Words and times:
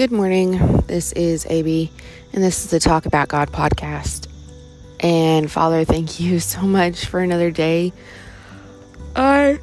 Good 0.00 0.12
morning. 0.12 0.52
This 0.86 1.12
is 1.12 1.44
AB, 1.50 1.90
and 2.32 2.42
this 2.42 2.64
is 2.64 2.70
the 2.70 2.80
Talk 2.80 3.04
About 3.04 3.28
God 3.28 3.52
podcast. 3.52 4.28
And 5.00 5.50
Father, 5.50 5.84
thank 5.84 6.18
you 6.18 6.40
so 6.40 6.62
much 6.62 7.04
for 7.04 7.20
another 7.20 7.50
day. 7.50 7.92
I 9.14 9.58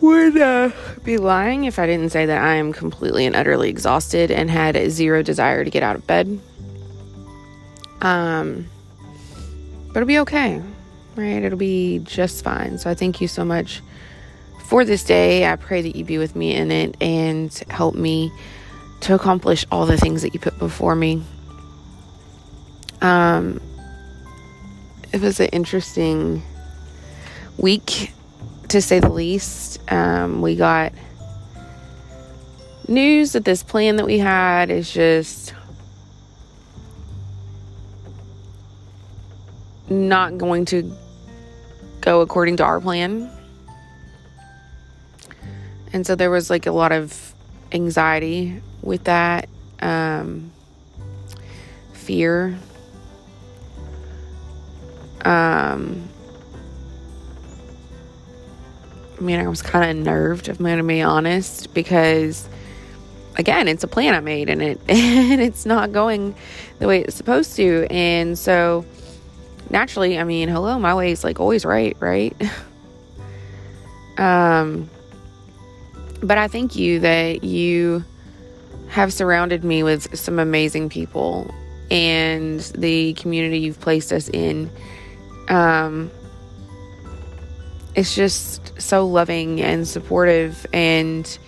would 0.00 0.38
uh, 0.38 0.70
be 1.04 1.18
lying 1.18 1.64
if 1.64 1.78
I 1.78 1.84
didn't 1.84 2.08
say 2.08 2.24
that 2.24 2.42
I 2.42 2.54
am 2.54 2.72
completely 2.72 3.26
and 3.26 3.36
utterly 3.36 3.68
exhausted 3.68 4.30
and 4.30 4.50
had 4.50 4.90
zero 4.90 5.22
desire 5.22 5.62
to 5.62 5.68
get 5.70 5.82
out 5.82 5.96
of 5.96 6.06
bed. 6.06 6.40
Um, 8.00 8.66
but 9.88 9.96
it'll 9.96 10.06
be 10.06 10.20
okay, 10.20 10.62
right? 11.16 11.42
It'll 11.42 11.58
be 11.58 11.98
just 11.98 12.42
fine. 12.42 12.78
So 12.78 12.88
I 12.88 12.94
thank 12.94 13.20
you 13.20 13.28
so 13.28 13.44
much 13.44 13.82
for 14.64 14.86
this 14.86 15.04
day. 15.04 15.46
I 15.46 15.56
pray 15.56 15.82
that 15.82 15.96
you 15.96 16.04
be 16.06 16.16
with 16.16 16.34
me 16.34 16.54
in 16.54 16.70
it 16.70 16.96
and 17.02 17.52
help 17.68 17.94
me 17.94 18.32
to 19.00 19.14
accomplish 19.14 19.64
all 19.70 19.86
the 19.86 19.96
things 19.96 20.22
that 20.22 20.34
you 20.34 20.40
put 20.40 20.58
before 20.58 20.94
me. 20.94 21.22
Um, 23.00 23.60
it 25.12 25.20
was 25.20 25.40
an 25.40 25.48
interesting 25.48 26.42
week, 27.56 28.12
to 28.68 28.82
say 28.82 29.00
the 29.00 29.12
least. 29.12 29.80
Um, 29.90 30.42
we 30.42 30.56
got 30.56 30.92
news 32.88 33.32
that 33.32 33.44
this 33.44 33.62
plan 33.62 33.96
that 33.96 34.06
we 34.06 34.18
had 34.18 34.70
is 34.70 34.92
just 34.92 35.54
not 39.88 40.36
going 40.36 40.64
to 40.66 40.94
go 42.00 42.20
according 42.20 42.56
to 42.56 42.64
our 42.64 42.80
plan. 42.80 43.30
And 45.92 46.06
so 46.06 46.14
there 46.14 46.30
was 46.30 46.50
like 46.50 46.66
a 46.66 46.72
lot 46.72 46.92
of 46.92 47.34
anxiety 47.72 48.60
with 48.82 49.04
that, 49.04 49.48
um, 49.80 50.52
fear. 51.92 52.58
Um, 55.24 56.08
I 59.18 59.20
mean, 59.20 59.40
I 59.40 59.48
was 59.48 59.62
kind 59.62 59.90
of 59.90 60.04
nerved, 60.04 60.48
if 60.48 60.58
I'm 60.58 60.64
going 60.64 60.78
to 60.78 60.84
be 60.84 61.02
honest, 61.02 61.74
because 61.74 62.48
again, 63.36 63.68
it's 63.68 63.84
a 63.84 63.88
plan 63.88 64.14
I 64.14 64.20
made 64.20 64.48
and 64.48 64.60
it 64.60 64.80
and 64.88 65.40
it's 65.40 65.64
not 65.64 65.92
going 65.92 66.34
the 66.78 66.86
way 66.86 67.00
it's 67.00 67.16
supposed 67.16 67.56
to. 67.56 67.86
And 67.90 68.38
so 68.38 68.84
naturally, 69.70 70.18
I 70.18 70.24
mean, 70.24 70.48
hello, 70.48 70.78
my 70.78 70.94
way 70.94 71.12
is 71.12 71.24
like 71.24 71.40
always 71.40 71.64
right, 71.64 71.96
right? 72.00 72.34
um 74.18 74.90
but 76.22 76.38
I 76.38 76.48
thank 76.48 76.76
you 76.76 77.00
that 77.00 77.44
you 77.44 78.04
have 78.88 79.12
surrounded 79.12 79.64
me 79.64 79.82
with 79.82 80.18
some 80.18 80.38
amazing 80.38 80.88
people 80.88 81.52
and 81.90 82.60
the 82.76 83.14
community 83.14 83.58
you've 83.58 83.80
placed 83.80 84.12
us 84.12 84.28
in. 84.28 84.70
Um, 85.48 86.10
it's 87.94 88.14
just 88.14 88.80
so 88.80 89.06
loving 89.06 89.60
and 89.60 89.86
supportive 89.86 90.66
and 90.72 91.38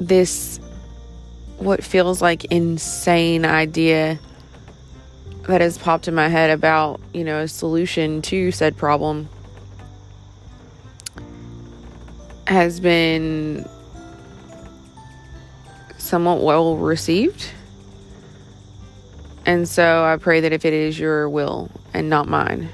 this 0.00 0.60
what 1.58 1.82
feels 1.82 2.22
like 2.22 2.44
insane 2.46 3.44
idea 3.44 4.18
that 5.48 5.60
has 5.60 5.78
popped 5.78 6.06
in 6.06 6.14
my 6.14 6.28
head 6.28 6.50
about 6.50 7.00
you 7.12 7.24
know 7.24 7.40
a 7.40 7.48
solution 7.48 8.22
to 8.22 8.52
said 8.52 8.76
problem 8.76 9.28
has 12.48 12.80
been 12.80 13.68
somewhat 15.98 16.42
well 16.42 16.78
received. 16.78 17.50
And 19.44 19.68
so 19.68 20.02
I 20.02 20.16
pray 20.16 20.40
that 20.40 20.52
if 20.54 20.64
it 20.64 20.72
is 20.72 20.98
your 20.98 21.28
will 21.28 21.70
and 21.92 22.08
not 22.08 22.26
mine, 22.26 22.70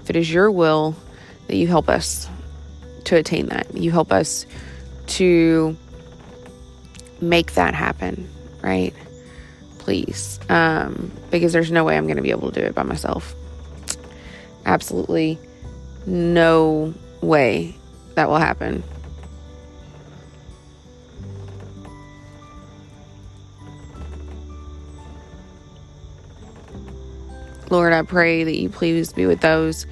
if 0.00 0.08
it 0.08 0.16
is 0.16 0.32
your 0.32 0.50
will, 0.50 0.96
that 1.48 1.56
you 1.56 1.66
help 1.66 1.90
us 1.90 2.30
to 3.04 3.16
attain 3.16 3.48
that. 3.48 3.74
You 3.76 3.90
help 3.90 4.10
us 4.10 4.46
to 5.08 5.76
make 7.20 7.52
that 7.52 7.74
happen, 7.74 8.26
right? 8.62 8.94
Please. 9.80 10.40
Um, 10.48 11.12
because 11.30 11.52
there's 11.52 11.70
no 11.70 11.84
way 11.84 11.98
I'm 11.98 12.06
going 12.06 12.16
to 12.16 12.22
be 12.22 12.30
able 12.30 12.50
to 12.52 12.60
do 12.60 12.66
it 12.66 12.74
by 12.74 12.84
myself. 12.84 13.34
Absolutely 14.64 15.38
no 16.06 16.94
way 17.20 17.76
that 18.14 18.30
will 18.30 18.38
happen. 18.38 18.82
Lord, 27.70 27.92
I 27.92 28.02
pray 28.02 28.42
that 28.42 28.56
you 28.56 28.68
please 28.68 29.12
be 29.12 29.26
with 29.26 29.40
those 29.40 29.86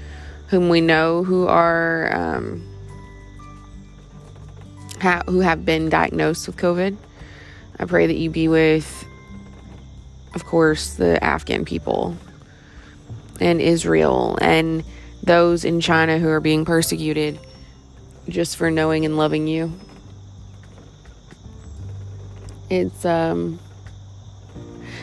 whom 0.49 0.69
we 0.69 0.81
know 0.81 1.23
who 1.23 1.47
are 1.47 2.13
um, 2.13 2.69
ha- 5.01 5.23
who 5.27 5.41
have 5.41 5.65
been 5.65 5.89
diagnosed 5.89 6.49
with 6.49 6.57
COVID. 6.57 6.97
I 7.79 7.85
pray 7.85 8.09
that 8.09 8.17
you 8.17 8.31
be 8.31 8.49
with, 8.49 9.07
of 10.35 10.45
course, 10.45 10.95
the 10.95 11.23
Afghan 11.23 11.65
people 11.65 12.17
and 13.39 13.61
Israel 13.61 14.37
and 14.41 14.83
those 15.23 15.65
in 15.65 15.81
China 15.81 16.19
who 16.19 16.29
are 16.29 16.41
being 16.41 16.65
persecuted 16.65 17.39
just 18.29 18.57
for 18.57 18.73
knowing 18.73 19.05
and 19.05 19.17
loving 19.17 19.47
you. 19.47 19.73
It's 22.69 23.05
um 23.05 23.61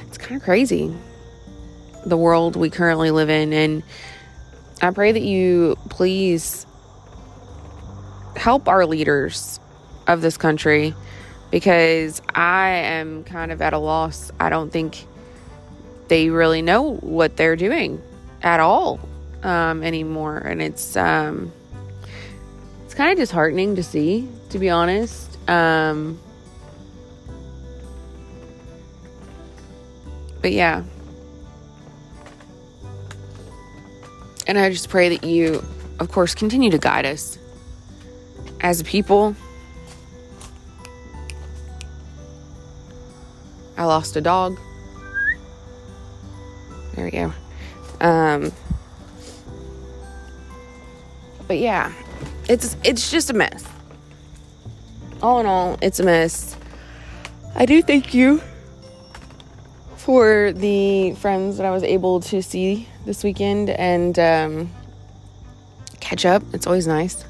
it's 0.08 0.18
kind 0.18 0.35
of 0.35 0.44
crazy 0.44 0.94
the 2.05 2.17
world 2.17 2.55
we 2.55 2.69
currently 2.69 3.11
live 3.11 3.29
in. 3.29 3.53
And 3.53 3.83
I 4.81 4.91
pray 4.91 5.11
that 5.11 5.21
you 5.21 5.77
please 5.89 6.66
help 8.35 8.67
our 8.67 8.85
leaders 8.85 9.59
of 10.07 10.21
this 10.21 10.38
country 10.38 10.93
because 11.51 12.21
I 12.33 12.69
am 12.69 13.23
kind 13.23 13.51
of 13.51 13.61
at 13.61 13.73
a 13.73 13.77
loss. 13.77 14.31
I 14.39 14.49
don't 14.49 14.71
think 14.71 15.05
they 16.07 16.29
really 16.29 16.61
know 16.61 16.95
what 16.95 17.38
they're 17.38 17.55
doing 17.55 18.01
at 18.41 18.59
all 18.59 18.99
um, 19.41 19.83
anymore. 19.83 20.37
And 20.37 20.61
it's, 20.61 20.95
um, 20.95 21.51
it's 22.83 22.93
kind 22.93 23.11
of 23.11 23.17
disheartening 23.17 23.75
to 23.77 23.83
see, 23.83 24.27
to 24.49 24.59
be 24.59 24.69
honest. 24.69 25.37
Um, 25.49 26.19
but 30.41 30.51
yeah, 30.51 30.83
And 34.47 34.57
I 34.59 34.69
just 34.69 34.89
pray 34.89 35.09
that 35.09 35.23
you, 35.23 35.63
of 36.00 36.11
course, 36.11 36.35
continue 36.35 36.69
to 36.72 36.78
guide 36.78 37.06
us 37.06 37.39
as 38.61 38.79
a 38.79 38.83
people. 38.83 39.35
I 43.78 43.85
lost 43.85 44.16
a 44.16 44.22
dog. 44.22 44.57
There 46.95 47.05
we 47.05 47.11
go. 47.11 47.34
Um, 48.00 48.51
but 51.47 51.57
yeah, 51.57 51.91
it's 52.47 52.78
it's 52.84 53.11
just 53.11 53.29
a 53.29 53.34
mess. 53.34 53.66
All 55.22 55.39
in 55.39 55.45
all, 55.45 55.78
it's 55.81 56.00
a 56.00 56.03
mess. 56.03 56.55
I 57.55 57.66
do 57.66 57.81
thank 57.81 58.13
you 58.13 58.41
for 59.97 60.53
the 60.53 61.13
friends 61.16 61.57
that 61.57 61.66
I 61.66 61.72
was 61.72 61.84
able 61.84 62.19
to 62.22 62.41
see 62.41 62.88
this 63.05 63.23
weekend 63.23 63.69
and 63.69 64.17
um, 64.19 64.71
catch 65.99 66.25
up. 66.25 66.43
It's 66.53 66.67
always 66.67 66.87
nice. 66.87 67.23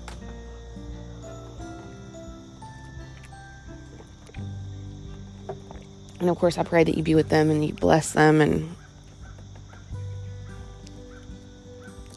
And 6.20 6.30
of 6.30 6.38
course, 6.38 6.58
I 6.58 6.64
pray 6.64 6.84
that 6.84 6.98
you 6.98 7.04
be 7.04 7.14
with 7.14 7.30
them 7.30 7.52
and 7.52 7.64
you 7.64 7.74
bless 7.74 8.14
them 8.14 8.42
and 8.42 8.76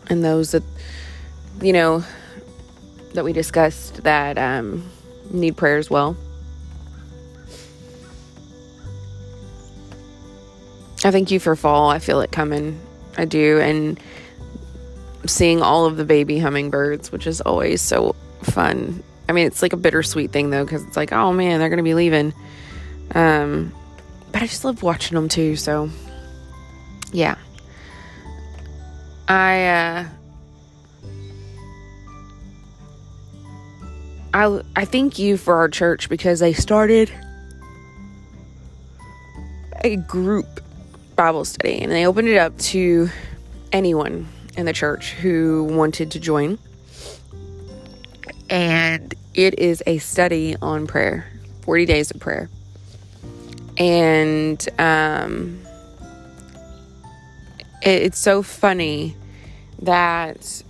and 0.08 0.24
those 0.24 0.52
that 0.52 0.62
you 1.60 1.72
know 1.72 2.02
that 3.12 3.24
we 3.24 3.32
discussed 3.32 4.02
that 4.04 4.38
um, 4.38 4.88
need 5.30 5.56
prayer 5.56 5.76
as 5.76 5.90
well. 5.90 6.16
I 11.04 11.10
thank 11.10 11.30
you 11.30 11.38
for 11.38 11.54
fall. 11.54 11.90
I 11.90 11.98
feel 11.98 12.20
it 12.20 12.32
coming. 12.32 12.80
I 13.18 13.24
do. 13.26 13.60
And 13.60 14.00
seeing 15.26 15.60
all 15.60 15.84
of 15.84 15.96
the 15.96 16.04
baby 16.04 16.38
hummingbirds, 16.38 17.12
which 17.12 17.26
is 17.26 17.40
always 17.42 17.82
so 17.82 18.14
fun. 18.42 19.02
I 19.28 19.32
mean, 19.32 19.46
it's 19.46 19.60
like 19.60 19.74
a 19.74 19.76
bittersweet 19.76 20.30
thing 20.30 20.50
though, 20.50 20.64
because 20.64 20.84
it's 20.84 20.96
like, 20.96 21.12
oh 21.12 21.32
man, 21.32 21.60
they're 21.60 21.68
to 21.76 21.82
be 21.82 21.94
leaving. 21.94 22.32
Um, 23.14 23.74
but 24.32 24.42
I 24.42 24.46
just 24.46 24.64
love 24.64 24.82
watching 24.82 25.16
them 25.16 25.28
too. 25.28 25.56
So, 25.56 25.90
yeah. 27.12 27.36
I, 29.26 29.66
uh, 29.66 30.04
I 34.32 34.60
I 34.76 34.84
thank 34.84 35.18
you 35.18 35.36
for 35.36 35.56
our 35.56 35.68
church 35.68 36.08
because 36.08 36.40
they 36.40 36.52
started 36.52 37.10
a 39.82 39.96
group 39.96 40.60
Bible 41.18 41.44
study 41.44 41.80
and 41.80 41.90
they 41.90 42.06
opened 42.06 42.28
it 42.28 42.36
up 42.36 42.56
to 42.58 43.10
anyone 43.72 44.28
in 44.56 44.66
the 44.66 44.72
church 44.72 45.14
who 45.14 45.64
wanted 45.64 46.12
to 46.12 46.20
join. 46.20 46.58
And 48.48 49.12
it 49.34 49.58
is 49.58 49.82
a 49.84 49.98
study 49.98 50.54
on 50.62 50.86
prayer, 50.86 51.26
40 51.62 51.86
days 51.86 52.12
of 52.12 52.20
prayer. 52.20 52.48
And 53.76 54.66
um, 54.78 55.60
it, 57.82 58.02
it's 58.02 58.18
so 58.18 58.42
funny 58.44 59.16
that 59.82 60.62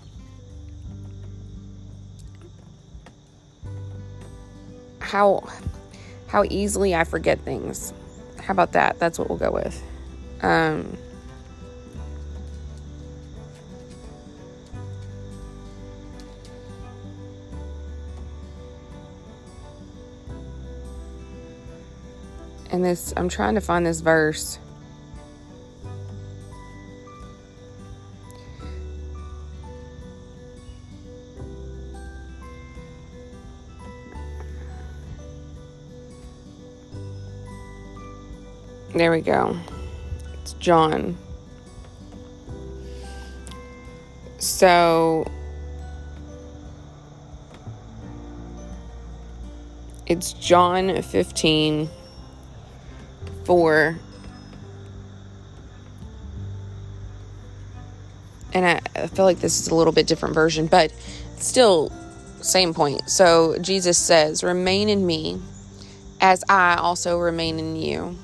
how 5.01 5.47
how 6.27 6.45
easily 6.49 6.95
I 6.95 7.05
forget 7.05 7.39
things. 7.41 7.93
How 8.41 8.53
about 8.53 8.73
that? 8.73 8.99
That's 8.99 9.19
what 9.19 9.29
we'll 9.29 9.39
go 9.39 9.51
with. 9.51 9.83
Um, 10.41 10.97
and 22.71 22.85
this, 22.85 23.13
I'm 23.17 23.29
trying 23.29 23.57
to 23.57 23.61
find 23.61 23.85
this 23.85 24.01
verse. 24.01 24.59
There 38.95 39.13
we 39.13 39.21
go. 39.21 39.57
John. 40.59 41.17
So 44.39 45.31
it's 50.07 50.33
John 50.33 51.03
15 51.03 51.89
4 53.45 53.99
and 58.53 58.67
I, 58.67 58.81
I 58.97 59.07
feel 59.07 59.25
like 59.25 59.41
this 59.41 59.61
is 59.61 59.69
a 59.69 59.75
little 59.75 59.93
bit 59.93 60.07
different 60.07 60.35
version, 60.35 60.67
but 60.67 60.93
still 61.37 61.93
same 62.41 62.75
point. 62.75 63.09
So 63.09 63.57
Jesus 63.61 63.99
says, 63.99 64.43
"Remain 64.43 64.89
in 64.89 65.07
me 65.07 65.41
as 66.21 66.43
I 66.49 66.77
also 66.77 67.19
remain 67.19 67.59
in 67.59 67.77
you." 67.77 68.17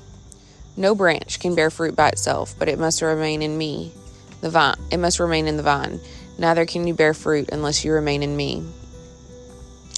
No 0.77 0.93
branch 0.93 1.39
can 1.39 1.55
bear 1.55 1.69
fruit 1.69 1.95
by 1.95 2.09
itself, 2.09 2.55
but 2.59 2.67
it 2.67 2.79
must 2.79 3.01
remain 3.01 3.41
in 3.41 3.57
me. 3.57 3.93
The 4.41 4.49
vine, 4.49 4.75
it 4.91 4.97
must 4.97 5.19
remain 5.19 5.47
in 5.47 5.57
the 5.57 5.63
vine. 5.63 5.99
Neither 6.37 6.65
can 6.65 6.85
you 6.85 6.93
bear 6.93 7.13
fruit 7.13 7.49
unless 7.51 7.85
you 7.85 7.93
remain 7.93 8.23
in 8.23 8.35
me. 8.35 8.63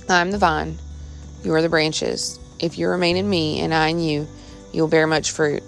I 0.07 0.21
am 0.21 0.31
the 0.31 0.38
vine, 0.38 0.77
you 1.44 1.53
are 1.53 1.62
the 1.62 1.69
branches. 1.69 2.39
If 2.59 2.77
you 2.77 2.89
remain 2.89 3.18
in 3.18 3.29
me 3.29 3.59
and 3.59 3.74
I 3.74 3.89
in 3.89 4.00
you, 4.00 4.27
you 4.71 4.81
will 4.81 4.88
bear 4.88 5.07
much 5.07 5.31
fruit. 5.31 5.63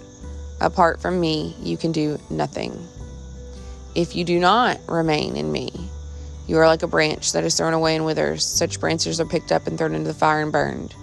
Apart 0.60 1.00
from 1.00 1.20
me, 1.20 1.56
you 1.60 1.76
can 1.76 1.92
do 1.92 2.18
nothing. 2.30 2.86
If 3.94 4.14
you 4.14 4.24
do 4.24 4.38
not 4.38 4.78
remain 4.88 5.36
in 5.36 5.50
me, 5.50 5.70
you 6.46 6.58
are 6.58 6.66
like 6.66 6.82
a 6.82 6.88
branch 6.88 7.32
that 7.32 7.44
is 7.44 7.56
thrown 7.56 7.74
away 7.74 7.96
and 7.96 8.04
withers. 8.04 8.44
Such 8.44 8.80
branches 8.80 9.20
are 9.20 9.26
picked 9.26 9.52
up 9.52 9.66
and 9.66 9.78
thrown 9.78 9.94
into 9.94 10.08
the 10.08 10.18
fire 10.18 10.42
and 10.42 10.52
burned. 10.52 10.94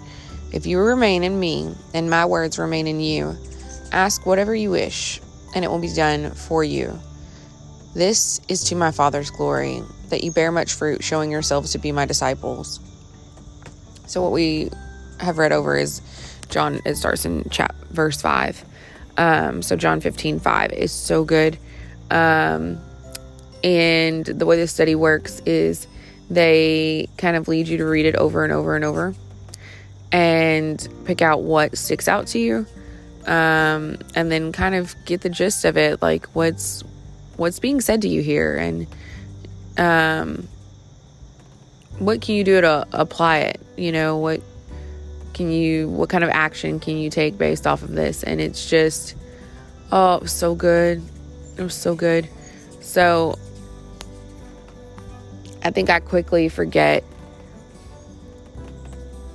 If 0.52 0.66
you 0.66 0.78
remain 0.78 1.24
in 1.24 1.38
me, 1.38 1.74
and 1.92 2.08
my 2.08 2.24
words 2.24 2.58
remain 2.58 2.86
in 2.86 3.00
you, 3.00 3.36
Ask 3.92 4.26
whatever 4.26 4.54
you 4.54 4.70
wish, 4.70 5.20
and 5.54 5.64
it 5.64 5.68
will 5.68 5.78
be 5.78 5.92
done 5.92 6.30
for 6.30 6.62
you. 6.62 6.98
This 7.94 8.40
is 8.48 8.64
to 8.64 8.76
my 8.76 8.90
Father's 8.90 9.30
glory, 9.30 9.82
that 10.10 10.22
you 10.22 10.30
bear 10.30 10.52
much 10.52 10.74
fruit, 10.74 11.02
showing 11.02 11.30
yourselves 11.30 11.72
to 11.72 11.78
be 11.78 11.90
my 11.92 12.04
disciples. 12.04 12.80
So, 14.06 14.22
what 14.22 14.32
we 14.32 14.70
have 15.20 15.38
read 15.38 15.52
over 15.52 15.76
is 15.76 16.02
John, 16.50 16.80
it 16.84 16.96
starts 16.96 17.24
in 17.24 17.48
chap, 17.50 17.74
verse 17.90 18.20
5. 18.20 18.64
Um, 19.16 19.62
so, 19.62 19.74
John 19.74 20.00
15 20.00 20.38
5 20.38 20.72
is 20.72 20.92
so 20.92 21.24
good. 21.24 21.58
Um, 22.10 22.78
and 23.64 24.24
the 24.24 24.46
way 24.46 24.56
this 24.56 24.72
study 24.72 24.94
works 24.94 25.40
is 25.40 25.86
they 26.30 27.08
kind 27.16 27.36
of 27.36 27.48
lead 27.48 27.68
you 27.68 27.78
to 27.78 27.84
read 27.84 28.06
it 28.06 28.16
over 28.16 28.44
and 28.44 28.52
over 28.52 28.76
and 28.76 28.84
over 28.84 29.14
and 30.12 30.88
pick 31.04 31.22
out 31.22 31.42
what 31.42 31.76
sticks 31.76 32.08
out 32.08 32.26
to 32.28 32.38
you 32.38 32.66
um, 33.28 33.98
and 34.14 34.32
then 34.32 34.52
kind 34.52 34.74
of 34.74 34.96
get 35.04 35.20
the 35.20 35.28
gist 35.28 35.64
of 35.66 35.76
it, 35.76 36.00
like 36.00 36.26
what's 36.28 36.82
what's 37.36 37.60
being 37.60 37.80
said 37.80 38.02
to 38.02 38.08
you 38.08 38.22
here, 38.22 38.56
and 38.56 38.86
um, 39.76 40.48
what 41.98 42.22
can 42.22 42.36
you 42.36 42.44
do 42.44 42.60
to 42.60 42.86
apply 42.92 43.38
it? 43.38 43.60
You 43.76 43.92
know, 43.92 44.16
what 44.16 44.40
can 45.34 45.52
you, 45.52 45.88
what 45.88 46.08
kind 46.08 46.24
of 46.24 46.30
action 46.30 46.80
can 46.80 46.96
you 46.96 47.10
take 47.10 47.36
based 47.36 47.66
off 47.66 47.82
of 47.82 47.92
this? 47.92 48.24
And 48.24 48.40
it's 48.40 48.68
just, 48.68 49.14
oh, 49.92 50.16
it 50.16 50.22
was 50.22 50.32
so 50.32 50.54
good. 50.54 51.02
It 51.56 51.62
was 51.62 51.74
so 51.74 51.94
good. 51.94 52.28
So 52.80 53.38
I 55.62 55.70
think 55.70 55.90
I 55.90 56.00
quickly 56.00 56.48
forget 56.48 57.04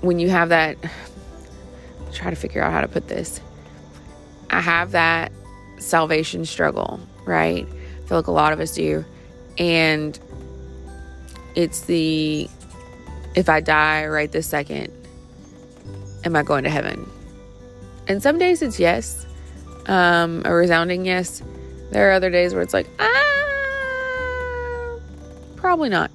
when 0.01 0.19
you 0.19 0.29
have 0.29 0.49
that. 0.49 0.77
Try 2.11 2.29
to 2.29 2.35
figure 2.35 2.61
out 2.61 2.71
how 2.71 2.81
to 2.81 2.87
put 2.87 3.07
this 3.07 3.41
I 4.53 4.61
have 4.61 4.91
that 4.91 5.31
salvation 5.77 6.45
struggle, 6.45 6.99
right? 7.25 7.67
I 7.67 8.07
feel 8.07 8.17
like 8.17 8.27
a 8.27 8.31
lot 8.31 8.53
of 8.53 8.59
us 8.59 8.75
do. 8.75 9.03
And 9.57 10.17
it's 11.55 11.81
the 11.81 12.47
if 13.35 13.49
I 13.49 13.61
die 13.61 14.05
right 14.05 14.31
this 14.31 14.45
second, 14.45 14.91
am 16.23 16.35
I 16.35 16.43
going 16.43 16.63
to 16.65 16.69
heaven? 16.69 17.09
And 18.07 18.21
some 18.21 18.37
days 18.37 18.61
it's 18.61 18.79
yes, 18.79 19.25
um, 19.87 20.43
a 20.45 20.53
resounding 20.53 21.05
yes. 21.05 21.41
There 21.91 22.09
are 22.09 22.13
other 22.13 22.29
days 22.29 22.53
where 22.53 22.61
it's 22.61 22.73
like, 22.73 22.87
ah, 22.99 24.99
probably 25.55 25.89
not. 25.89 26.11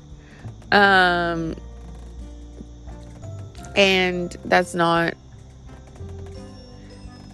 Um, 0.70 1.56
and 3.74 4.36
that's 4.44 4.74
not 4.74 5.14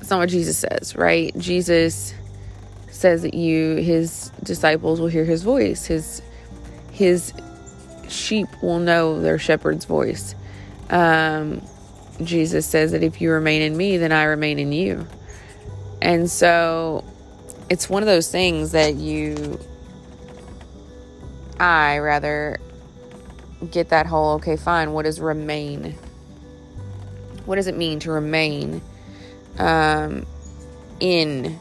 that's 0.04 0.10
not 0.10 0.18
what 0.18 0.28
Jesus 0.28 0.58
says, 0.58 0.94
right? 0.96 1.34
Jesus 1.38 2.12
says 2.90 3.22
that 3.22 3.32
you 3.32 3.76
his 3.76 4.30
disciples 4.42 5.00
will 5.00 5.08
hear 5.08 5.24
his 5.24 5.42
voice. 5.42 5.86
His 5.86 6.20
his 6.92 7.32
sheep 8.06 8.46
will 8.60 8.80
know 8.80 9.22
their 9.22 9.38
shepherd's 9.38 9.86
voice. 9.86 10.34
Um, 10.90 11.62
Jesus 12.22 12.66
says 12.66 12.92
that 12.92 13.02
if 13.02 13.22
you 13.22 13.30
remain 13.30 13.62
in 13.62 13.78
me, 13.78 13.96
then 13.96 14.12
I 14.12 14.24
remain 14.24 14.58
in 14.58 14.72
you. 14.72 15.06
And 16.02 16.30
so 16.30 17.02
it's 17.70 17.88
one 17.88 18.02
of 18.02 18.06
those 18.06 18.30
things 18.30 18.72
that 18.72 18.96
you 18.96 19.58
I 21.58 21.96
rather 21.96 22.60
get 23.70 23.88
that 23.88 24.04
whole 24.04 24.34
okay, 24.34 24.56
fine, 24.56 24.92
what 24.92 25.06
does 25.06 25.18
remain? 25.18 25.96
What 27.46 27.56
does 27.56 27.68
it 27.68 27.76
mean 27.78 28.00
to 28.00 28.10
remain? 28.10 28.82
Um, 29.58 30.26
in 31.00 31.58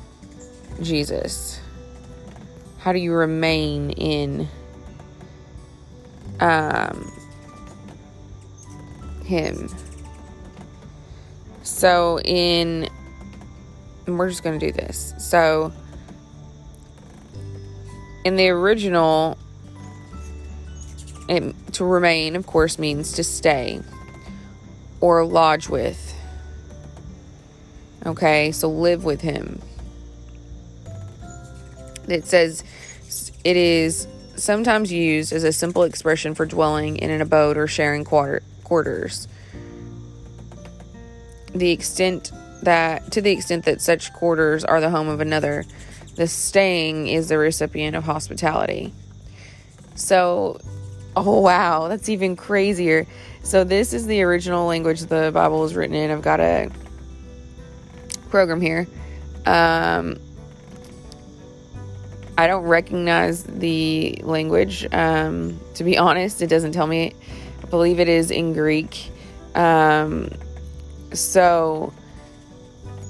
Jesus? 0.82 1.60
How 2.80 2.94
do 2.94 3.00
you 3.00 3.14
remain 3.14 3.92
in 3.92 4.48
um, 6.40 7.12
Him? 9.24 9.70
So, 11.64 12.20
in, 12.20 12.90
we're 14.06 14.30
just 14.30 14.44
going 14.44 14.60
to 14.60 14.66
do 14.66 14.72
this. 14.72 15.14
So, 15.18 15.72
in 18.26 18.36
the 18.36 18.50
original, 18.50 19.38
it, 21.30 21.56
to 21.74 21.86
remain, 21.86 22.36
of 22.36 22.46
course, 22.46 22.78
means 22.78 23.14
to 23.14 23.24
stay 23.24 23.82
or 25.00 25.26
lodge 25.26 25.70
with 25.70 26.14
Okay, 28.06 28.52
so 28.52 28.70
live 28.70 29.04
with 29.04 29.22
him. 29.22 29.62
It 32.08 32.26
says 32.26 32.64
it 33.44 33.56
is 33.56 34.08
sometimes 34.36 34.92
used 34.92 35.32
as 35.32 35.44
a 35.44 35.54
simple 35.54 35.84
expression 35.84 36.36
for 36.36 36.46
dwelling 36.46 36.98
in 36.98 37.10
an 37.10 37.22
abode 37.22 37.56
or 37.56 37.68
sharing 37.68 38.04
quarter, 38.04 38.44
quarters. 38.64 39.28
The 41.54 41.72
extent 41.72 42.32
that 42.64 43.12
to 43.12 43.22
the 43.22 43.32
extent 43.32 43.66
that 43.66 43.82
such 43.82 44.12
quarters 44.14 44.66
are 44.66 44.82
the 44.82 44.90
home 44.90 45.08
of 45.08 45.22
another, 45.22 45.64
the 46.16 46.28
staying 46.28 47.08
is 47.08 47.30
the 47.30 47.38
recipient 47.38 47.96
of 47.96 48.04
hospitality. 48.04 48.94
So 49.96 50.60
Oh, 51.16 51.42
wow. 51.42 51.88
That's 51.88 52.10
even 52.10 52.36
crazier. 52.36 53.06
So, 53.44 53.64
this 53.64 53.94
is 53.94 54.08
the 54.08 54.24
original 54.24 54.66
language 54.66 55.02
the 55.02 55.32
Bible 55.34 55.62
was 55.62 55.76
written 55.76 55.96
in. 55.96 56.12
I've 56.12 56.22
got 56.22 56.40
a 56.40 56.72
program 58.34 58.60
here. 58.60 58.88
Um, 59.46 60.20
I 62.36 62.48
don't 62.48 62.64
recognize 62.64 63.44
the 63.44 64.20
language. 64.24 64.88
Um, 64.92 65.60
to 65.76 65.84
be 65.84 66.00
honest, 66.00 66.42
it 66.42 66.48
doesn't 66.48 66.72
tell 66.72 66.88
me. 66.88 67.14
I 67.62 67.68
believe 67.68 68.00
it 68.00 68.10
is 68.10 68.32
in 68.32 68.54
Greek. 68.54 69.12
Um, 69.54 70.32
so, 71.14 71.94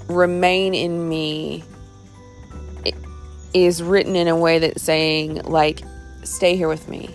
remain 0.10 0.74
in 0.74 1.08
me 1.08 1.64
is 3.54 3.82
written 3.82 4.18
in 4.18 4.28
a 4.28 4.36
way 4.36 4.60
that's 4.60 4.84
saying, 4.84 5.44
like, 5.44 5.84
stay 6.26 6.58
here 6.58 6.68
with 6.68 6.90
me. 6.90 7.10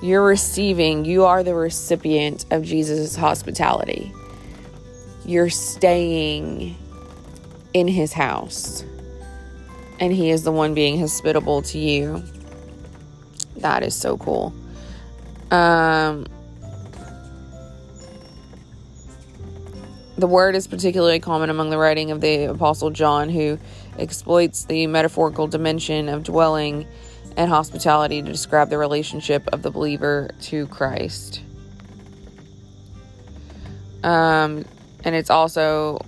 You're 0.00 0.24
receiving, 0.24 1.04
you 1.04 1.24
are 1.24 1.42
the 1.42 1.56
recipient 1.56 2.46
of 2.52 2.62
Jesus' 2.62 3.16
hospitality. 3.16 4.12
You're 5.24 5.50
staying 5.50 6.76
in 7.72 7.88
his 7.88 8.12
house, 8.12 8.84
and 9.98 10.12
he 10.12 10.30
is 10.30 10.42
the 10.42 10.52
one 10.52 10.74
being 10.74 10.98
hospitable 10.98 11.62
to 11.62 11.78
you. 11.78 12.22
That 13.56 13.82
is 13.82 13.94
so 13.94 14.16
cool. 14.16 14.54
Um, 15.50 16.26
the 20.16 20.26
word 20.26 20.54
is 20.54 20.66
particularly 20.66 21.20
common 21.20 21.50
among 21.50 21.70
the 21.70 21.78
writing 21.78 22.10
of 22.10 22.20
the 22.20 22.44
Apostle 22.44 22.90
John, 22.90 23.28
who 23.28 23.58
exploits 23.98 24.64
the 24.64 24.86
metaphorical 24.86 25.46
dimension 25.46 26.08
of 26.08 26.22
dwelling 26.22 26.86
and 27.36 27.50
hospitality 27.50 28.22
to 28.22 28.28
describe 28.30 28.70
the 28.70 28.78
relationship 28.78 29.48
of 29.52 29.62
the 29.62 29.70
believer 29.70 30.30
to 30.42 30.66
Christ. 30.68 31.42
Um, 34.02 34.64
and 35.04 35.14
it's 35.14 35.30
also 35.30 36.00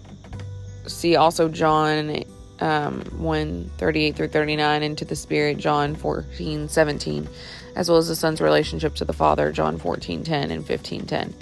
see 0.86 1.16
also 1.16 1.48
John 1.48 2.24
um, 2.60 3.02
1 3.18 3.70
38 3.76 4.16
through 4.16 4.28
39 4.28 4.82
into 4.82 5.04
the 5.04 5.16
Spirit, 5.16 5.58
John 5.58 5.94
14 5.94 6.68
17, 6.68 7.28
as 7.76 7.88
well 7.88 7.98
as 7.98 8.08
the 8.08 8.16
Son's 8.16 8.40
relationship 8.40 8.94
to 8.96 9.04
the 9.04 9.12
Father, 9.12 9.52
John 9.52 9.78
14 9.78 10.24
10 10.24 10.50
and 10.50 10.66
15 10.66 11.06
10. 11.06 11.34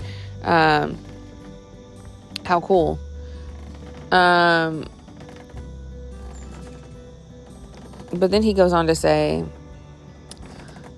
Um, 0.42 0.98
how 2.44 2.60
cool. 2.60 2.98
Um, 4.10 4.88
but 8.12 8.30
then 8.30 8.42
he 8.42 8.54
goes 8.54 8.72
on 8.72 8.86
to 8.88 8.94
say, 8.94 9.44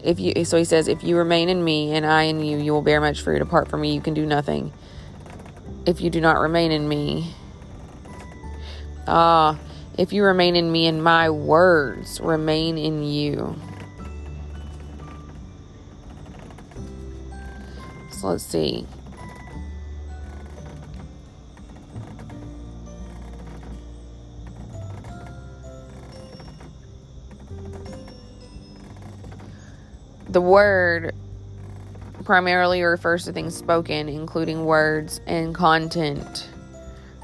if 0.03 0.19
you 0.19 0.45
so 0.45 0.57
he 0.57 0.65
says 0.65 0.89
if 0.89 1.05
you 1.05 1.17
remain 1.17 1.49
in 1.49 1.63
me 1.63 1.95
and 1.95 2.05
i 2.05 2.25
in 2.25 2.43
you 2.43 2.59
you 2.59 2.73
will 2.73 2.83
bear 2.83 3.01
much 3.01 3.23
fruit 3.23 3.41
apart 3.41 3.69
from 3.69 3.81
me 3.81 3.95
you 3.95 4.01
can 4.01 4.15
do 4.15 4.27
nothing 4.27 4.73
if 5.87 6.01
you 6.01 6.11
do 6.11 6.21
not 6.21 6.39
remain 6.39 6.73
in 6.73 6.89
me 6.89 7.33
ah 9.07 9.59
if 9.99 10.13
you 10.13 10.25
remain 10.25 10.57
in 10.57 10.73
me 10.73 10.87
and 10.87 11.03
my 11.03 11.29
words 11.29 12.21
remain 12.21 12.79
in 12.79 13.03
you. 13.03 13.55
So 18.11 18.29
let's 18.29 18.45
see. 18.45 18.87
The 30.29 30.41
word 30.41 31.15
primarily 32.25 32.83
refers 32.83 33.27
to 33.27 33.33
things 33.33 33.55
spoken, 33.55 34.09
including 34.09 34.65
words 34.65 35.21
and 35.27 35.55
content 35.55 36.49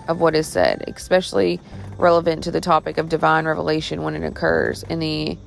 of 0.08 0.20
what 0.20 0.34
is 0.34 0.48
said, 0.48 0.82
especially 0.96 1.60
relevant 1.98 2.42
to 2.44 2.50
the 2.50 2.60
topic 2.60 2.98
of 2.98 3.08
divine 3.08 3.46
revelation 3.46 4.02
when 4.02 4.14
it 4.14 4.26
occurs 4.26 4.82
in 4.84 4.98
the 4.98 5.38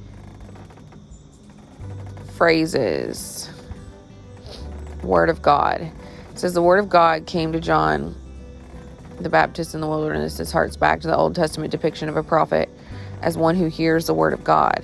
phrases 2.35 3.49
Word 5.03 5.29
of 5.29 5.41
God. 5.41 5.81
It 5.81 6.39
says 6.39 6.53
the 6.53 6.61
Word 6.61 6.79
of 6.79 6.89
God 6.89 7.25
came 7.25 7.51
to 7.53 7.59
John 7.59 8.15
the 9.19 9.29
Baptist 9.29 9.75
in 9.75 9.81
the 9.81 9.87
wilderness. 9.87 10.37
This 10.37 10.51
harks 10.51 10.75
back 10.75 11.01
to 11.01 11.07
the 11.07 11.15
Old 11.15 11.35
Testament 11.35 11.71
depiction 11.71 12.09
of 12.09 12.17
a 12.17 12.23
prophet 12.23 12.69
as 13.21 13.37
one 13.37 13.55
who 13.55 13.67
hears 13.67 14.07
the 14.07 14.13
Word 14.13 14.33
of 14.33 14.43
God. 14.43 14.83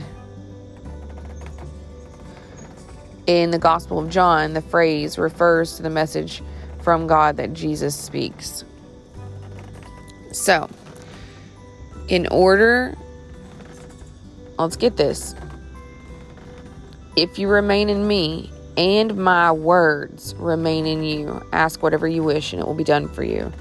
In 3.25 3.51
the 3.51 3.60
Gospel 3.60 4.00
of 4.00 4.10
John, 4.10 4.53
the 4.53 4.62
phrase 4.62 5.17
refers 5.17 5.75
to 5.75 5.84
the 5.84 5.89
message 5.89 6.41
from 6.81 7.07
God 7.07 7.38
that 7.38 7.53
Jesus 7.53 7.96
speaks. 7.96 8.63
So, 10.31 10.69
in 12.07 12.27
order, 12.27 12.96
let's 14.57 14.75
get 14.75 14.98
this. 14.98 15.36
If 17.15 17.39
you 17.39 17.48
remain 17.48 17.89
in 17.89 18.07
me 18.07 18.51
and 18.77 19.17
my 19.17 19.51
words 19.51 20.36
remain 20.36 20.86
in 20.86 21.03
you, 21.03 21.43
ask 21.51 21.81
whatever 21.81 22.07
you 22.07 22.24
wish 22.24 22.53
and 22.53 22.62
it 22.62 22.65
will 22.65 22.75
be 22.75 22.84
done 22.84 23.07
for 23.10 23.24
you. 23.24 23.51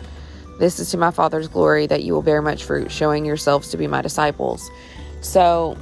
This 0.59 0.79
is 0.79 0.91
to 0.91 0.97
my 0.97 1.11
Father's 1.11 1.49
glory 1.49 1.87
that 1.87 2.03
you 2.03 2.13
will 2.13 2.23
bear 2.23 2.41
much 2.41 2.65
fruit, 2.65 2.91
showing 2.91 3.25
yourselves 3.25 3.69
to 3.71 3.77
be 3.77 3.87
my 3.87 4.03
disciples. 4.03 4.71
So, 5.21 5.77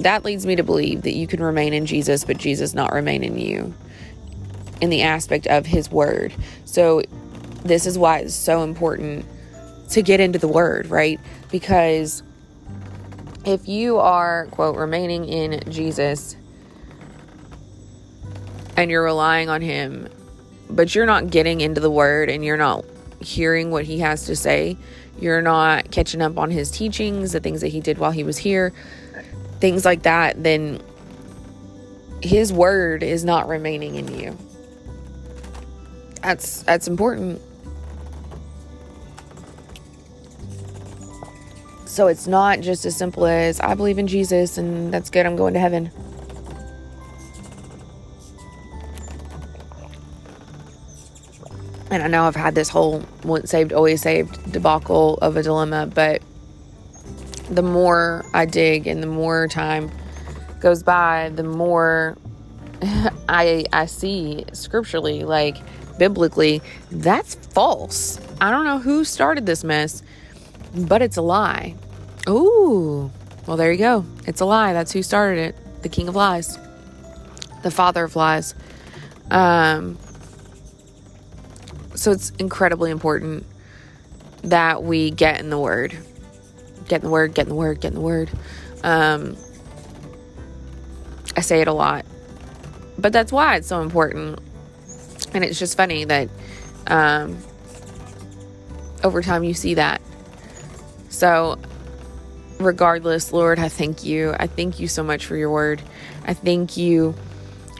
that 0.00 0.24
leads 0.24 0.44
me 0.44 0.56
to 0.56 0.62
believe 0.62 1.02
that 1.02 1.14
you 1.14 1.26
can 1.26 1.42
remain 1.42 1.72
in 1.72 1.86
Jesus, 1.86 2.24
but 2.24 2.36
Jesus 2.36 2.74
not 2.74 2.92
remain 2.92 3.22
in 3.24 3.38
you 3.38 3.72
in 4.80 4.90
the 4.90 5.02
aspect 5.02 5.46
of 5.46 5.66
his 5.66 5.90
word. 5.90 6.34
So, 6.64 7.02
this 7.64 7.86
is 7.86 7.98
why 7.98 8.18
it's 8.18 8.34
so 8.34 8.62
important 8.62 9.24
to 9.90 10.02
get 10.02 10.20
into 10.20 10.38
the 10.38 10.48
word, 10.48 10.86
right? 10.86 11.18
Because 11.50 12.22
if 13.44 13.68
you 13.68 13.98
are, 13.98 14.46
quote, 14.50 14.76
remaining 14.76 15.26
in 15.26 15.60
Jesus 15.70 16.36
and 18.76 18.90
you're 18.90 19.04
relying 19.04 19.48
on 19.48 19.62
him, 19.62 20.08
but 20.68 20.94
you're 20.94 21.06
not 21.06 21.30
getting 21.30 21.60
into 21.60 21.80
the 21.80 21.90
word 21.90 22.28
and 22.28 22.44
you're 22.44 22.56
not 22.56 22.84
hearing 23.20 23.70
what 23.70 23.84
he 23.84 23.98
has 24.00 24.26
to 24.26 24.36
say, 24.36 24.76
you're 25.20 25.42
not 25.42 25.90
catching 25.90 26.20
up 26.20 26.38
on 26.38 26.50
his 26.50 26.70
teachings, 26.70 27.32
the 27.32 27.40
things 27.40 27.60
that 27.60 27.68
he 27.68 27.80
did 27.80 27.98
while 27.98 28.10
he 28.10 28.24
was 28.24 28.36
here, 28.36 28.72
things 29.60 29.84
like 29.84 30.02
that, 30.02 30.42
then 30.42 30.82
his 32.22 32.52
word 32.52 33.02
is 33.02 33.24
not 33.24 33.48
remaining 33.48 33.94
in 33.94 34.08
you. 34.18 34.36
That's 36.24 36.62
that's 36.62 36.88
important. 36.88 37.38
So 41.84 42.06
it's 42.06 42.26
not 42.26 42.60
just 42.60 42.86
as 42.86 42.96
simple 42.96 43.26
as 43.26 43.60
I 43.60 43.74
believe 43.74 43.98
in 43.98 44.06
Jesus 44.06 44.56
and 44.56 44.92
that's 44.92 45.10
good, 45.10 45.26
I'm 45.26 45.36
going 45.36 45.52
to 45.52 45.60
heaven. 45.60 45.90
And 51.90 52.02
I 52.02 52.06
know 52.08 52.24
I've 52.24 52.34
had 52.34 52.54
this 52.54 52.70
whole 52.70 53.04
once 53.22 53.50
saved, 53.50 53.74
always 53.74 54.00
saved 54.00 54.50
debacle 54.50 55.18
of 55.18 55.36
a 55.36 55.42
dilemma, 55.42 55.90
but 55.94 56.22
the 57.50 57.62
more 57.62 58.24
I 58.32 58.46
dig 58.46 58.86
and 58.86 59.02
the 59.02 59.06
more 59.06 59.46
time 59.46 59.90
goes 60.60 60.82
by, 60.82 61.30
the 61.34 61.44
more 61.44 62.16
I 63.28 63.66
I 63.74 63.84
see 63.84 64.46
scripturally, 64.54 65.24
like 65.24 65.58
biblically, 65.98 66.62
that's 66.90 67.34
false. 67.34 68.20
I 68.40 68.50
don't 68.50 68.64
know 68.64 68.78
who 68.78 69.04
started 69.04 69.46
this 69.46 69.64
mess, 69.64 70.02
but 70.74 71.02
it's 71.02 71.16
a 71.16 71.22
lie. 71.22 71.74
Ooh, 72.28 73.10
well, 73.46 73.56
there 73.56 73.72
you 73.72 73.78
go. 73.78 74.04
It's 74.26 74.40
a 74.40 74.44
lie. 74.44 74.72
That's 74.72 74.92
who 74.92 75.02
started 75.02 75.40
it. 75.40 75.82
The 75.82 75.88
king 75.88 76.08
of 76.08 76.16
lies, 76.16 76.58
the 77.62 77.70
father 77.70 78.04
of 78.04 78.16
lies. 78.16 78.54
Um, 79.30 79.98
so 81.94 82.10
it's 82.10 82.30
incredibly 82.38 82.90
important 82.90 83.46
that 84.42 84.82
we 84.82 85.10
get 85.10 85.40
in 85.40 85.50
the 85.50 85.58
word 85.58 85.96
getting 86.88 87.06
the 87.06 87.12
word, 87.12 87.34
getting 87.34 87.50
the 87.50 87.54
word, 87.54 87.80
getting 87.80 87.98
the 87.98 88.04
word. 88.04 88.30
Um, 88.82 89.36
I 91.36 91.40
say 91.40 91.60
it 91.60 91.68
a 91.68 91.72
lot, 91.72 92.04
but 92.98 93.12
that's 93.12 93.32
why 93.32 93.56
it's 93.56 93.68
so 93.68 93.80
important. 93.80 94.38
And 95.34 95.44
it's 95.44 95.58
just 95.58 95.76
funny 95.76 96.04
that 96.04 96.28
um, 96.86 97.38
over 99.02 99.20
time 99.20 99.44
you 99.44 99.54
see 99.54 99.74
that. 99.74 100.00
So, 101.08 101.58
regardless, 102.58 103.32
Lord, 103.32 103.58
I 103.58 103.68
thank 103.68 104.04
you. 104.04 104.34
I 104.38 104.46
thank 104.46 104.80
you 104.80 104.88
so 104.88 105.02
much 105.02 105.26
for 105.26 105.36
your 105.36 105.50
word. 105.50 105.82
I 106.24 106.34
thank 106.34 106.76
you 106.76 107.14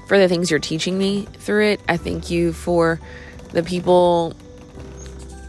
for 0.06 0.18
the 0.18 0.28
things 0.28 0.50
you're 0.50 0.60
teaching 0.60 0.98
me 0.98 1.26
through 1.38 1.66
it. 1.66 1.80
I 1.88 1.96
thank 1.96 2.30
you 2.30 2.52
for 2.52 3.00
the 3.52 3.62
people 3.62 4.34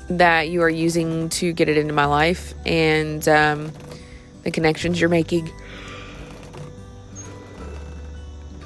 that 0.10 0.50
you 0.50 0.62
are 0.62 0.70
using 0.70 1.30
to 1.30 1.52
get 1.52 1.68
it 1.68 1.78
into 1.78 1.94
my 1.94 2.06
life. 2.06 2.54
And 2.66 3.28
um, 3.28 3.74
the 4.44 4.52
connections 4.52 5.02
you're 5.02 5.10
making 5.10 5.52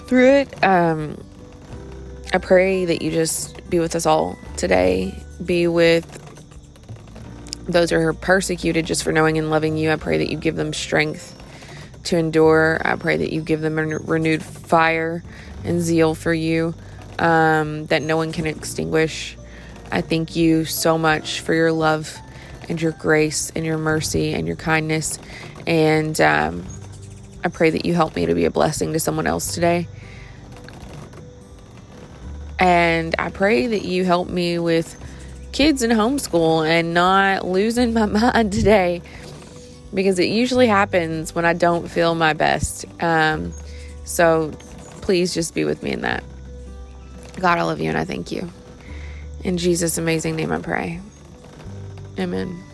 through 0.05 0.29
it. 0.29 0.63
Um, 0.63 1.23
I 2.31 2.37
pray 2.37 2.85
that 2.85 3.01
you 3.01 3.09
just 3.09 3.67
be 3.69 3.79
with 3.79 3.95
us 3.95 4.05
all 4.05 4.37
today. 4.55 5.23
Be 5.43 5.67
with 5.67 6.05
those 7.65 7.89
who 7.89 7.97
are 7.97 8.13
persecuted 8.13 8.85
just 8.85 9.03
for 9.03 9.11
knowing 9.11 9.39
and 9.39 9.49
loving 9.49 9.77
you. 9.77 9.91
I 9.91 9.95
pray 9.95 10.19
that 10.19 10.29
you 10.29 10.37
give 10.37 10.55
them 10.55 10.71
strength 10.71 11.35
to 12.05 12.17
endure. 12.17 12.79
I 12.85 12.95
pray 12.97 13.17
that 13.17 13.33
you 13.33 13.41
give 13.41 13.61
them 13.61 13.79
a 13.79 13.85
renewed 13.97 14.43
fire 14.43 15.23
and 15.63 15.81
zeal 15.81 16.13
for 16.13 16.31
you 16.31 16.75
um, 17.17 17.87
that 17.87 18.03
no 18.03 18.15
one 18.15 18.31
can 18.31 18.45
extinguish. 18.45 19.35
I 19.91 20.01
thank 20.01 20.35
you 20.35 20.65
so 20.65 20.99
much 20.99 21.39
for 21.41 21.55
your 21.55 21.71
love 21.71 22.15
and 22.69 22.79
your 22.79 22.91
grace 22.91 23.51
and 23.55 23.65
your 23.65 23.79
mercy 23.79 24.35
and 24.35 24.45
your 24.45 24.55
kindness. 24.55 25.17
And 25.65 26.19
um, 26.21 26.65
I 27.43 27.49
pray 27.49 27.71
that 27.71 27.85
you 27.85 27.95
help 27.95 28.15
me 28.15 28.27
to 28.27 28.35
be 28.35 28.45
a 28.45 28.51
blessing 28.51 28.93
to 28.93 28.99
someone 28.99 29.25
else 29.25 29.55
today. 29.55 29.87
And 32.59 33.15
I 33.17 33.29
pray 33.29 33.67
that 33.67 33.83
you 33.83 34.05
help 34.05 34.29
me 34.29 34.59
with 34.59 34.97
kids 35.51 35.81
in 35.81 35.91
homeschool 35.91 36.67
and 36.67 36.93
not 36.93 37.45
losing 37.45 37.93
my 37.93 38.05
mind 38.33 38.53
today 38.53 39.01
because 39.93 40.19
it 40.19 40.29
usually 40.29 40.67
happens 40.67 41.33
when 41.33 41.45
I 41.45 41.53
don't 41.53 41.87
feel 41.87 42.15
my 42.15 42.33
best. 42.33 42.85
Um, 43.01 43.53
so 44.03 44.51
please 45.01 45.33
just 45.33 45.55
be 45.55 45.65
with 45.65 45.81
me 45.81 45.91
in 45.91 46.01
that. 46.01 46.23
God, 47.39 47.57
I 47.57 47.63
love 47.63 47.79
you 47.79 47.89
and 47.89 47.97
I 47.97 48.05
thank 48.05 48.31
you. 48.31 48.49
In 49.43 49.57
Jesus' 49.57 49.97
amazing 49.97 50.35
name, 50.35 50.51
I 50.51 50.59
pray. 50.59 50.99
Amen. 52.19 52.68